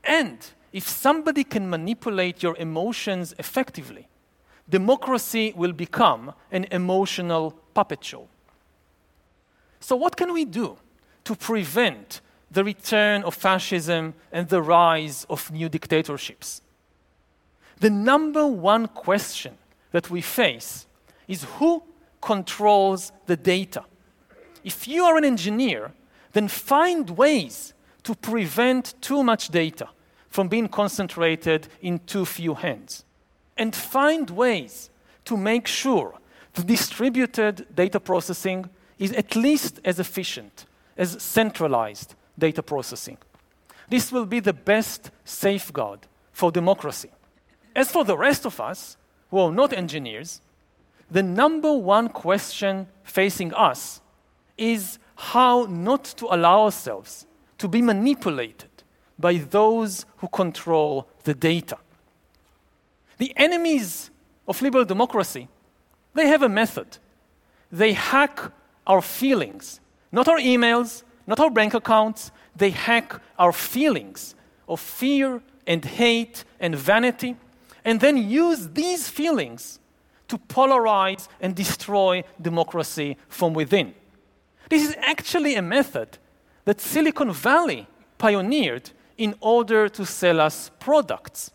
And 0.03 0.39
if 0.73 0.89
somebody 0.89 1.45
can 1.45 1.69
manipulate 1.69 2.43
your 2.43 2.57
emotions 2.57 3.35
effectively, 3.39 4.09
democracy 4.69 5.53
will 5.57 5.73
become 5.73 6.35
an 6.51 6.67
emotional 6.71 7.53
puppet 7.75 8.05
show. 8.05 8.29
So, 9.81 9.97
what 9.97 10.17
can 10.17 10.33
we 10.33 10.45
do 10.45 10.77
to 11.25 11.35
prevent 11.35 12.21
the 12.51 12.65
return 12.65 13.23
of 13.25 13.35
fascism 13.35 14.15
and 14.33 14.49
the 14.49 14.63
rise 14.63 15.27
of 15.29 15.51
new 15.51 15.69
dictatorships? 15.69 16.63
The 17.81 17.91
number 17.91 18.47
one 18.47 18.89
question 18.89 19.57
that 19.93 20.11
we 20.11 20.21
face 20.21 20.87
is 21.27 21.45
who 21.59 21.83
controls 22.21 23.13
the 23.27 23.37
data? 23.37 23.85
If 24.65 24.89
you 24.89 25.05
are 25.05 25.17
an 25.17 25.25
engineer, 25.25 25.93
then 26.33 26.49
find 26.49 27.11
ways 27.11 27.75
to 28.03 28.15
prevent 28.15 28.95
too 29.01 29.23
much 29.23 29.49
data 29.49 29.89
from 30.29 30.49
being 30.49 30.69
concentrated 30.69 31.69
in 31.81 31.99
too 32.01 32.25
few 32.25 32.55
hands. 32.55 33.05
And 33.57 33.75
find 33.75 34.31
ways 34.31 34.91
to 35.25 35.37
make 35.37 35.67
sure 35.67 36.15
the 36.55 36.65
distributed 36.65 37.67
data 37.75 38.01
processing 38.01 38.69
is 38.99 39.13
at 39.13 39.37
least 39.37 39.81
as 39.85 40.01
efficient 40.01 40.67
as 40.97 41.23
centralized 41.23 42.15
data 42.39 42.63
processing. 42.63 43.19
This 43.89 44.13
will 44.13 44.27
be 44.27 44.41
the 44.41 44.53
best 44.53 45.11
safeguard 45.25 46.01
for 46.33 46.53
democracy. 46.53 47.11
As 47.75 47.91
for 47.91 48.05
the 48.05 48.17
rest 48.17 48.47
of 48.47 48.61
us, 48.61 48.97
who 49.31 49.39
are 49.39 49.53
not 49.53 49.73
engineers, 49.73 50.41
the 51.11 51.23
number 51.23 51.73
one 51.73 52.09
question 52.09 52.87
facing 53.03 53.53
us 53.55 54.01
is 54.57 54.99
how 55.17 55.67
not 55.69 56.05
to 56.05 56.27
allow 56.27 56.65
ourselves 56.65 57.27
to 57.59 57.69
be 57.69 57.83
manipulated 57.83 58.71
by 59.19 59.35
those 59.37 60.07
who 60.19 60.29
control 60.29 61.09
the 61.25 61.35
data. 61.35 61.79
The 63.19 63.33
enemies 63.37 64.11
of 64.47 64.63
liberal 64.63 64.85
democracy, 64.85 65.49
they 66.15 66.29
have 66.29 66.43
a 66.43 66.49
method. 66.49 66.99
They 67.71 67.93
hack 67.93 68.53
our 68.87 69.03
feelings, 69.03 69.81
not 70.13 70.29
our 70.29 70.39
emails, 70.39 71.03
not 71.29 71.39
our 71.39 71.51
bank 71.51 71.75
accounts. 71.75 72.33
They 72.57 72.71
hack 72.71 73.21
our 73.39 73.53
feelings 73.53 74.35
of 74.67 74.81
fear 74.81 75.41
and 75.67 75.85
hate 75.85 76.45
and 76.59 76.75
vanity, 76.75 77.37
and 77.85 78.01
then 78.01 78.17
use 78.17 78.71
these 78.71 79.09
feelings 79.09 79.79
to 80.29 80.39
polarize 80.39 81.29
and 81.41 81.55
destroy 81.55 82.25
democracy 82.41 83.17
from 83.29 83.53
within. 83.53 83.95
This 84.71 84.89
is 84.89 84.97
actually 85.01 85.55
a 85.55 85.63
method 85.63 86.19
that 86.65 86.81
Silicon 86.81 87.33
Valley 87.33 87.87
pioneered 88.17 88.91
in 89.17 89.35
order 89.41 89.89
to 89.89 90.05
sell 90.07 90.41
us 90.41 90.71
products. 90.79 91.51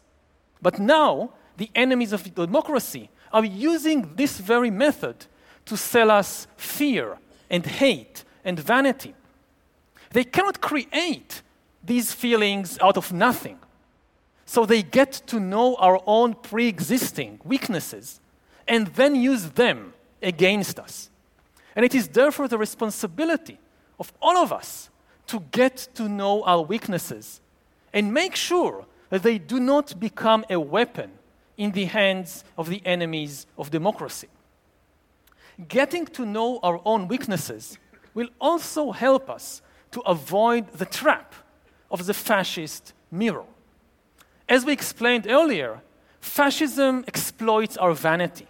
But 0.61 0.79
now, 0.79 1.33
the 1.57 1.69
enemies 1.75 2.13
of 2.13 2.33
democracy 2.33 3.09
are 3.31 3.45
using 3.45 4.15
this 4.15 4.37
very 4.37 4.69
method 4.69 5.25
to 5.65 5.77
sell 5.77 6.11
us 6.11 6.47
fear 6.57 7.17
and 7.49 7.65
hate 7.65 8.23
and 8.45 8.59
vanity. 8.59 9.15
They 10.13 10.23
cannot 10.23 10.61
create 10.61 11.41
these 11.83 12.13
feelings 12.13 12.77
out 12.79 12.97
of 12.97 13.11
nothing. 13.11 13.57
So 14.45 14.65
they 14.65 14.83
get 14.83 15.11
to 15.27 15.39
know 15.39 15.75
our 15.75 15.99
own 16.05 16.35
pre 16.35 16.67
existing 16.67 17.39
weaknesses 17.43 18.21
and 18.67 18.87
then 18.87 19.15
use 19.15 19.49
them 19.51 19.93
against 20.21 20.79
us. 20.79 21.09
And 21.75 21.83
it 21.83 21.95
is 21.95 22.07
therefore 22.07 22.47
the 22.47 22.59
responsibility 22.59 23.57
of 23.99 24.13
all 24.21 24.37
of 24.37 24.53
us 24.53 24.89
to 25.27 25.39
get 25.51 25.87
to 25.95 26.07
know 26.07 26.43
our 26.43 26.61
weaknesses 26.61 27.41
and 27.91 28.13
make 28.13 28.35
sure 28.35 28.85
that 29.09 29.23
they 29.23 29.39
do 29.39 29.59
not 29.59 29.99
become 29.99 30.45
a 30.49 30.59
weapon 30.59 31.11
in 31.57 31.71
the 31.71 31.85
hands 31.85 32.43
of 32.55 32.69
the 32.69 32.83
enemies 32.85 33.47
of 33.57 33.71
democracy. 33.71 34.27
Getting 35.67 36.05
to 36.05 36.25
know 36.25 36.59
our 36.61 36.79
own 36.85 37.07
weaknesses 37.07 37.79
will 38.13 38.29
also 38.39 38.91
help 38.91 39.29
us 39.29 39.62
to 39.93 40.01
avoid 40.01 40.71
the 40.73 40.85
trap 40.85 41.33
of 41.89 42.05
the 42.05 42.13
fascist 42.13 42.93
mirror. 43.11 43.45
As 44.49 44.65
we 44.65 44.73
explained 44.73 45.27
earlier, 45.27 45.81
fascism 46.19 47.03
exploits 47.07 47.77
our 47.77 47.93
vanity. 47.93 48.47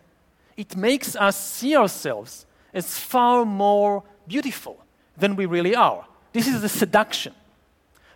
It 0.58 0.76
makes 0.76 1.16
us 1.16 1.36
see 1.38 1.76
ourselves 1.76 2.46
as 2.74 2.98
far 2.98 3.46
more 3.46 4.04
beautiful 4.28 4.78
than 5.18 5.36
we 5.36 5.46
really 5.46 5.76
are. 5.76 6.06
This 6.32 6.48
is 6.48 6.62
the 6.62 6.70
seduction. 6.70 7.34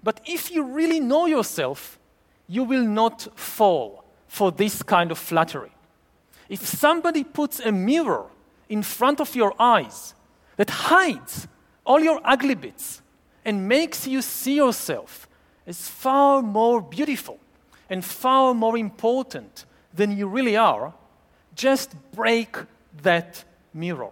But 0.04 0.22
if 0.26 0.52
you 0.52 0.64
really 0.64 1.00
know 1.00 1.26
yourself, 1.26 2.00
you 2.48 2.64
will 2.64 2.84
not 2.84 3.28
fall 3.36 4.06
for 4.28 4.52
this 4.52 4.82
kind 4.84 5.12
of 5.12 5.18
flattery. 5.18 5.72
If 6.50 6.66
somebody 6.66 7.24
puts 7.24 7.60
a 7.60 7.72
mirror 7.72 8.26
in 8.70 8.84
front 8.84 9.20
of 9.20 9.36
your 9.36 9.54
eyes 9.60 10.14
that 10.56 10.70
hides 10.70 11.48
all 11.86 12.00
your 12.00 12.22
ugly 12.24 12.56
bits 12.56 13.02
and 13.48 13.66
makes 13.66 14.06
you 14.06 14.22
see 14.22 14.58
yourself 14.58 15.28
as 15.66 15.88
far 15.88 16.42
more 16.42 16.82
beautiful 16.82 17.40
and 17.90 18.04
far 18.04 18.54
more 18.54 18.78
important 18.78 19.64
than 19.94 20.18
you 20.18 20.28
really 20.28 20.58
are, 20.58 20.94
just 21.56 21.96
break 22.12 22.58
that 23.02 23.46
mirror. 23.74 24.12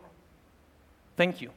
Thank 1.18 1.42
you. 1.42 1.50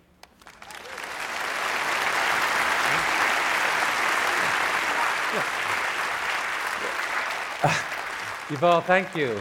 Yuval, 8.49 8.83
thank 8.85 9.15
you. 9.15 9.41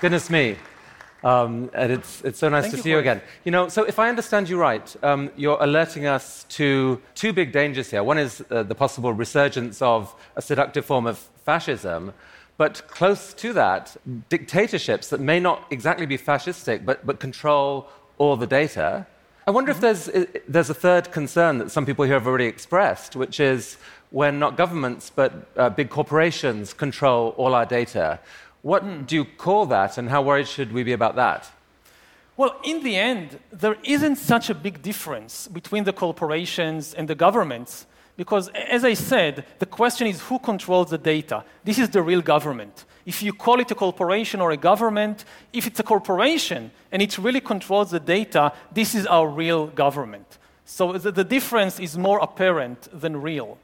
Goodness 0.00 0.28
me. 0.28 0.56
Um, 1.24 1.70
and 1.72 1.92
it's, 1.92 2.22
it's 2.22 2.38
so 2.38 2.48
nice 2.48 2.64
Thank 2.64 2.72
to 2.72 2.76
you 2.78 2.82
see 2.82 2.90
you 2.90 2.98
again. 2.98 3.20
You 3.44 3.52
know, 3.52 3.68
so 3.68 3.84
if 3.84 3.98
I 3.98 4.08
understand 4.08 4.48
you 4.48 4.58
right, 4.58 4.94
um, 5.04 5.30
you're 5.36 5.58
alerting 5.60 6.06
us 6.06 6.44
to 6.50 7.00
two 7.14 7.32
big 7.32 7.52
dangers 7.52 7.90
here. 7.90 8.02
One 8.02 8.18
is 8.18 8.42
uh, 8.50 8.64
the 8.64 8.74
possible 8.74 9.12
resurgence 9.12 9.80
of 9.80 10.14
a 10.34 10.42
seductive 10.42 10.84
form 10.84 11.06
of 11.06 11.18
fascism, 11.44 12.12
but 12.56 12.82
close 12.88 13.32
to 13.34 13.52
that, 13.52 13.96
dictatorships 14.28 15.08
that 15.10 15.20
may 15.20 15.38
not 15.38 15.64
exactly 15.70 16.06
be 16.06 16.18
fascistic, 16.18 16.84
but, 16.84 17.06
but 17.06 17.20
control 17.20 17.88
all 18.18 18.36
the 18.36 18.46
data. 18.46 19.06
I 19.46 19.50
wonder 19.50 19.70
if 19.70 19.80
there's, 19.80 20.08
uh, 20.08 20.26
there's 20.48 20.70
a 20.70 20.74
third 20.74 21.10
concern 21.12 21.58
that 21.58 21.70
some 21.70 21.86
people 21.86 22.04
here 22.04 22.14
have 22.14 22.26
already 22.26 22.46
expressed, 22.46 23.16
which 23.16 23.40
is 23.40 23.76
when 24.10 24.38
not 24.38 24.56
governments 24.56 25.10
but 25.14 25.32
uh, 25.56 25.70
big 25.70 25.88
corporations 25.88 26.72
control 26.72 27.30
all 27.36 27.54
our 27.54 27.66
data. 27.66 28.20
What 28.62 28.82
hmm. 28.82 29.02
do 29.02 29.14
you 29.16 29.24
call 29.24 29.66
that, 29.66 29.98
and 29.98 30.08
how 30.08 30.22
worried 30.22 30.48
should 30.48 30.72
we 30.72 30.82
be 30.82 30.92
about 30.92 31.16
that? 31.16 31.50
Well, 32.36 32.58
in 32.64 32.82
the 32.82 32.96
end, 32.96 33.38
there 33.52 33.76
isn't 33.84 34.16
such 34.16 34.48
a 34.48 34.54
big 34.54 34.80
difference 34.80 35.48
between 35.48 35.84
the 35.84 35.92
corporations 35.92 36.94
and 36.94 37.06
the 37.06 37.14
governments 37.14 37.86
because, 38.16 38.48
as 38.48 38.84
I 38.84 38.94
said, 38.94 39.44
the 39.58 39.66
question 39.66 40.06
is 40.06 40.20
who 40.22 40.38
controls 40.38 40.90
the 40.90 40.98
data. 40.98 41.44
This 41.64 41.78
is 41.78 41.90
the 41.90 42.02
real 42.02 42.22
government. 42.22 42.84
If 43.04 43.22
you 43.22 43.32
call 43.32 43.60
it 43.60 43.70
a 43.70 43.74
corporation 43.74 44.40
or 44.40 44.50
a 44.50 44.56
government, 44.56 45.24
if 45.52 45.66
it's 45.66 45.80
a 45.80 45.82
corporation 45.82 46.70
and 46.90 47.02
it 47.02 47.18
really 47.18 47.40
controls 47.40 47.90
the 47.90 48.00
data, 48.00 48.52
this 48.72 48.94
is 48.94 49.06
our 49.06 49.28
real 49.28 49.66
government. 49.66 50.38
So 50.64 50.92
the, 50.92 51.10
the 51.10 51.24
difference 51.24 51.80
is 51.80 51.98
more 51.98 52.18
apparent 52.20 52.88
than 52.92 53.20
real. 53.20 53.58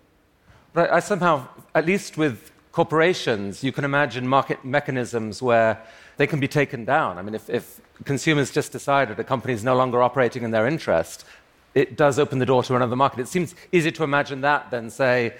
But 0.72 0.90
I, 0.90 0.96
I 0.96 1.00
somehow, 1.00 1.48
at 1.74 1.86
least 1.86 2.16
with 2.16 2.50
corporations, 2.78 3.64
you 3.64 3.72
can 3.72 3.84
imagine 3.84 4.22
market 4.28 4.64
mechanisms 4.64 5.42
where 5.42 5.72
they 6.16 6.28
can 6.28 6.38
be 6.38 6.46
taken 6.46 6.84
down. 6.84 7.18
I 7.18 7.22
mean, 7.22 7.34
if, 7.34 7.50
if 7.50 7.80
consumers 8.04 8.52
just 8.52 8.70
decide 8.70 9.08
that 9.08 9.18
a 9.18 9.24
company 9.24 9.52
is 9.52 9.64
no 9.64 9.74
longer 9.74 10.00
operating 10.00 10.44
in 10.44 10.52
their 10.52 10.64
interest, 10.64 11.24
it 11.74 11.96
does 11.96 12.20
open 12.20 12.38
the 12.38 12.46
door 12.46 12.62
to 12.62 12.76
another 12.76 12.94
market. 12.94 13.18
It 13.18 13.26
seems 13.26 13.56
easier 13.72 13.90
to 13.98 14.04
imagine 14.04 14.42
that 14.42 14.70
than, 14.70 14.90
say, 14.90 15.34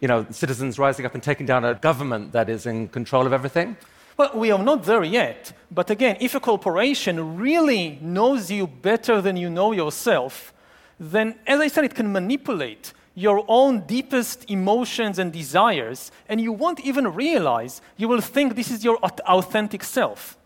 you 0.00 0.08
know, 0.08 0.26
citizens 0.30 0.76
rising 0.76 1.06
up 1.06 1.14
and 1.14 1.22
taking 1.22 1.46
down 1.46 1.64
a 1.64 1.74
government 1.74 2.32
that 2.32 2.48
is 2.48 2.66
in 2.66 2.88
control 2.88 3.26
of 3.28 3.32
everything. 3.32 3.76
Well, 4.16 4.32
we 4.34 4.50
are 4.50 4.64
not 4.70 4.82
there 4.82 5.04
yet. 5.04 5.52
But 5.70 5.88
again, 5.88 6.16
if 6.18 6.34
a 6.34 6.40
corporation 6.40 7.36
really 7.36 8.00
knows 8.02 8.50
you 8.50 8.66
better 8.66 9.20
than 9.20 9.36
you 9.36 9.48
know 9.48 9.70
yourself, 9.70 10.52
then, 10.98 11.36
as 11.46 11.60
I 11.60 11.68
said, 11.68 11.84
it 11.84 11.94
can 11.94 12.10
manipulate 12.10 12.92
your 13.14 13.44
own 13.48 13.80
deepest 13.80 14.50
emotions 14.50 15.18
and 15.18 15.32
desires, 15.32 16.10
and 16.28 16.40
you 16.40 16.52
won't 16.52 16.80
even 16.80 17.08
realize. 17.08 17.80
You 17.96 18.08
will 18.08 18.20
think 18.20 18.54
this 18.54 18.70
is 18.70 18.84
your 18.84 18.96
authentic 18.98 19.84
self. 19.84 20.36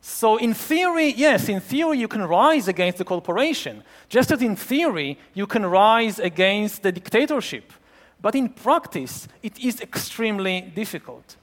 So, 0.00 0.36
in 0.36 0.52
theory, 0.52 1.14
yes, 1.16 1.48
in 1.48 1.60
theory, 1.60 1.98
you 1.98 2.08
can 2.08 2.22
rise 2.22 2.66
against 2.66 2.98
the 2.98 3.04
corporation, 3.04 3.84
just 4.08 4.32
as 4.32 4.42
in 4.42 4.56
theory, 4.56 5.16
you 5.32 5.46
can 5.46 5.64
rise 5.64 6.18
against 6.18 6.82
the 6.82 6.90
dictatorship. 6.90 7.72
But 8.20 8.34
in 8.34 8.48
practice, 8.48 9.28
it 9.42 9.58
is 9.58 9.80
extremely 9.80 10.72
difficult. 10.74 11.36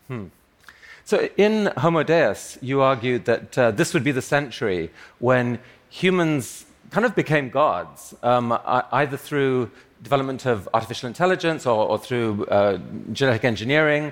So, 1.05 1.29
in 1.37 1.71
Homo 1.77 2.03
Deus, 2.03 2.57
you 2.61 2.81
argued 2.81 3.25
that 3.25 3.57
uh, 3.57 3.71
this 3.71 3.93
would 3.93 4.03
be 4.03 4.11
the 4.11 4.21
century 4.21 4.91
when 5.19 5.59
humans 5.89 6.65
kind 6.91 7.05
of 7.05 7.15
became 7.15 7.49
gods, 7.49 8.13
um, 8.23 8.57
either 8.91 9.17
through 9.17 9.71
development 10.01 10.45
of 10.45 10.67
artificial 10.73 11.07
intelligence 11.07 11.65
or, 11.65 11.87
or 11.87 11.97
through 11.97 12.45
uh, 12.45 12.79
genetic 13.11 13.43
engineering. 13.43 14.11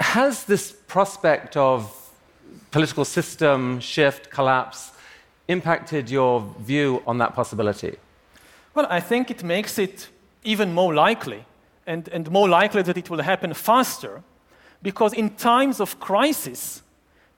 Has 0.00 0.44
this 0.44 0.72
prospect 0.72 1.56
of 1.56 1.92
political 2.70 3.04
system 3.04 3.80
shift, 3.80 4.30
collapse, 4.30 4.92
impacted 5.48 6.10
your 6.10 6.54
view 6.60 7.02
on 7.06 7.18
that 7.18 7.34
possibility? 7.34 7.96
Well, 8.74 8.86
I 8.90 9.00
think 9.00 9.30
it 9.30 9.42
makes 9.42 9.78
it 9.78 10.08
even 10.44 10.72
more 10.74 10.94
likely, 10.94 11.44
and, 11.86 12.08
and 12.08 12.30
more 12.30 12.48
likely 12.48 12.82
that 12.82 12.96
it 12.96 13.08
will 13.10 13.22
happen 13.22 13.54
faster, 13.54 14.22
because 14.82 15.12
in 15.14 15.30
times 15.30 15.80
of 15.80 15.98
crisis, 15.98 16.82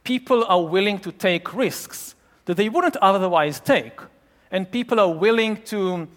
people 0.05 0.45
are 0.45 0.63
willing 0.63 0.99
to 1.01 1.13
take 1.13 1.55
risks 1.55 2.15
that 2.47 2.57
they 2.57 2.69
wouldn't 2.69 2.97
otherwise 2.97 3.61
take. 3.61 4.01
And 4.51 4.71
people 4.71 4.99
are 4.99 5.13
willing 5.13 5.63
to 5.65 6.09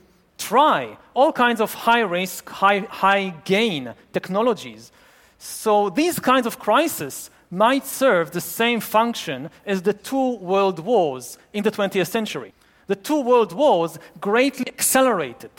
try 0.42 0.98
all 1.14 1.32
kinds 1.32 1.62
of 1.62 1.74
high 1.74 2.06
risk, 2.20 2.50
high, 2.50 2.80
high 3.04 3.34
gain 3.46 3.94
technologies. 4.12 4.92
So 5.38 5.90
these 5.90 6.20
kinds 6.20 6.46
of 6.48 6.60
crises 6.60 7.30
might 7.50 7.86
serve 7.86 8.32
the 8.32 8.42
same 8.42 8.80
function 8.80 9.50
as 9.66 9.82
the 9.82 9.94
two 9.94 10.38
world 10.38 10.80
wars 10.80 11.38
in 11.54 11.64
the 11.64 11.72
20th 11.72 12.08
century. 12.08 12.54
The 12.88 12.96
two 12.96 13.22
world 13.22 13.52
wars 13.54 14.00
greatly 14.20 14.68
accelerated 14.68 15.52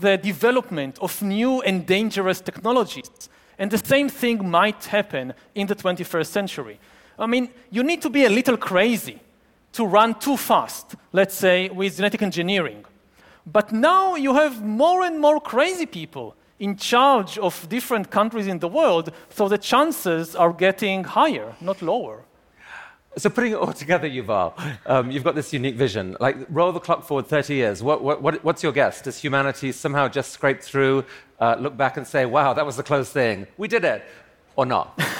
the 0.00 0.16
development 0.16 0.98
of 1.00 1.22
new 1.22 1.60
and 1.62 1.86
dangerous 1.86 2.40
technologies. 2.40 3.28
And 3.58 3.70
the 3.70 3.78
same 3.78 4.08
thing 4.08 4.50
might 4.50 4.84
happen 4.84 5.34
in 5.54 5.66
the 5.66 5.76
21st 5.76 6.26
century. 6.26 6.78
I 7.18 7.26
mean, 7.26 7.50
you 7.70 7.82
need 7.82 8.02
to 8.02 8.10
be 8.10 8.24
a 8.24 8.30
little 8.30 8.56
crazy 8.56 9.20
to 9.72 9.84
run 9.86 10.14
too 10.18 10.36
fast, 10.36 10.94
let's 11.12 11.34
say, 11.34 11.68
with 11.68 11.96
genetic 11.96 12.22
engineering. 12.22 12.84
But 13.46 13.72
now 13.72 14.14
you 14.14 14.34
have 14.34 14.64
more 14.64 15.02
and 15.02 15.20
more 15.20 15.40
crazy 15.40 15.86
people 15.86 16.34
in 16.58 16.76
charge 16.76 17.36
of 17.38 17.68
different 17.68 18.10
countries 18.10 18.46
in 18.46 18.58
the 18.58 18.68
world, 18.68 19.12
so 19.28 19.48
the 19.48 19.58
chances 19.58 20.34
are 20.34 20.52
getting 20.52 21.04
higher, 21.04 21.54
not 21.60 21.82
lower. 21.82 22.24
So, 23.16 23.30
putting 23.30 23.52
it 23.52 23.56
all 23.56 23.72
together, 23.72 24.08
Yuval, 24.08 24.54
um, 24.86 25.10
you've 25.10 25.22
got 25.22 25.36
this 25.36 25.52
unique 25.52 25.76
vision. 25.76 26.16
Like, 26.18 26.36
roll 26.48 26.72
the 26.72 26.80
clock 26.80 27.04
forward 27.04 27.28
30 27.28 27.54
years. 27.54 27.82
What, 27.82 28.02
what, 28.02 28.20
what, 28.22 28.42
what's 28.42 28.62
your 28.62 28.72
guess? 28.72 29.02
Does 29.02 29.18
humanity 29.18 29.70
somehow 29.70 30.08
just 30.08 30.32
scrape 30.32 30.60
through, 30.60 31.04
uh, 31.38 31.56
look 31.60 31.76
back 31.76 31.96
and 31.96 32.04
say, 32.04 32.26
wow, 32.26 32.54
that 32.54 32.66
was 32.66 32.76
the 32.76 32.82
close 32.82 33.10
thing? 33.10 33.46
We 33.56 33.68
did 33.68 33.84
it. 33.84 34.02
Or 34.56 34.66
not? 34.66 34.98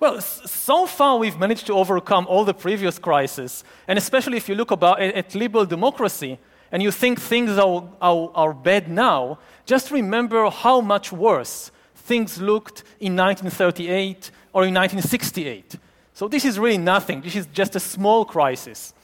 Well, 0.00 0.20
so 0.20 0.86
far 0.86 1.16
we've 1.16 1.38
managed 1.38 1.66
to 1.68 1.74
overcome 1.74 2.26
all 2.26 2.44
the 2.44 2.54
previous 2.54 2.98
crises, 2.98 3.62
and 3.86 3.96
especially 3.96 4.36
if 4.36 4.48
you 4.48 4.56
look 4.56 4.72
about, 4.72 5.00
at 5.00 5.32
liberal 5.36 5.64
democracy 5.64 6.40
and 6.72 6.82
you 6.82 6.90
think 6.90 7.20
things 7.20 7.58
are, 7.58 7.84
are, 8.00 8.30
are 8.34 8.54
bad 8.54 8.88
now, 8.88 9.38
just 9.66 9.90
remember 9.90 10.48
how 10.48 10.80
much 10.80 11.12
worse 11.12 11.70
things 11.94 12.40
looked 12.40 12.82
in 12.98 13.14
1938 13.14 14.30
or 14.54 14.64
in 14.64 14.74
1968. 14.74 15.76
So 16.14 16.28
this 16.28 16.46
is 16.46 16.58
really 16.58 16.78
nothing. 16.78 17.20
This 17.20 17.36
is 17.36 17.46
just 17.52 17.76
a 17.76 17.80
small 17.80 18.24
crisis. 18.24 18.94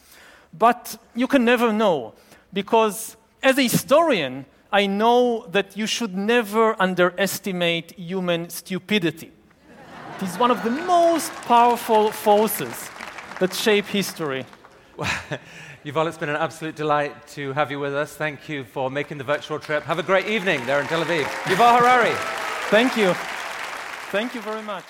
But 0.59 0.96
you 1.14 1.26
can 1.26 1.44
never 1.44 1.72
know, 1.72 2.14
because 2.54 3.16
as 3.42 3.59
a 3.59 3.62
historian, 3.62 4.46
I 4.72 4.87
know 4.87 5.46
that 5.52 5.76
you 5.76 5.87
should 5.87 6.16
never 6.16 6.74
underestimate 6.81 7.92
human 7.92 8.48
stupidity. 8.48 9.31
it 10.16 10.22
is 10.22 10.38
one 10.38 10.50
of 10.50 10.62
the 10.64 10.70
most 10.70 11.33
powerful 11.46 12.11
forces 12.12 12.90
that 13.40 13.54
shape 13.54 13.87
history. 13.87 14.46
Yuval, 15.84 16.08
it's 16.08 16.18
been 16.18 16.28
an 16.28 16.36
absolute 16.36 16.74
delight 16.74 17.26
to 17.28 17.52
have 17.52 17.70
you 17.70 17.78
with 17.78 17.94
us. 17.94 18.12
Thank 18.12 18.48
you 18.48 18.64
for 18.64 18.90
making 18.90 19.18
the 19.18 19.24
virtual 19.24 19.60
trip. 19.60 19.84
Have 19.84 20.00
a 20.00 20.02
great 20.02 20.26
evening 20.26 20.66
there 20.66 20.80
in 20.80 20.88
Tel 20.88 21.04
Aviv. 21.04 21.24
Yuval 21.44 21.78
Harari. 21.78 22.14
Thank 22.68 22.96
you. 22.96 23.14
Thank 24.10 24.34
you 24.34 24.40
very 24.40 24.62
much. 24.62 24.84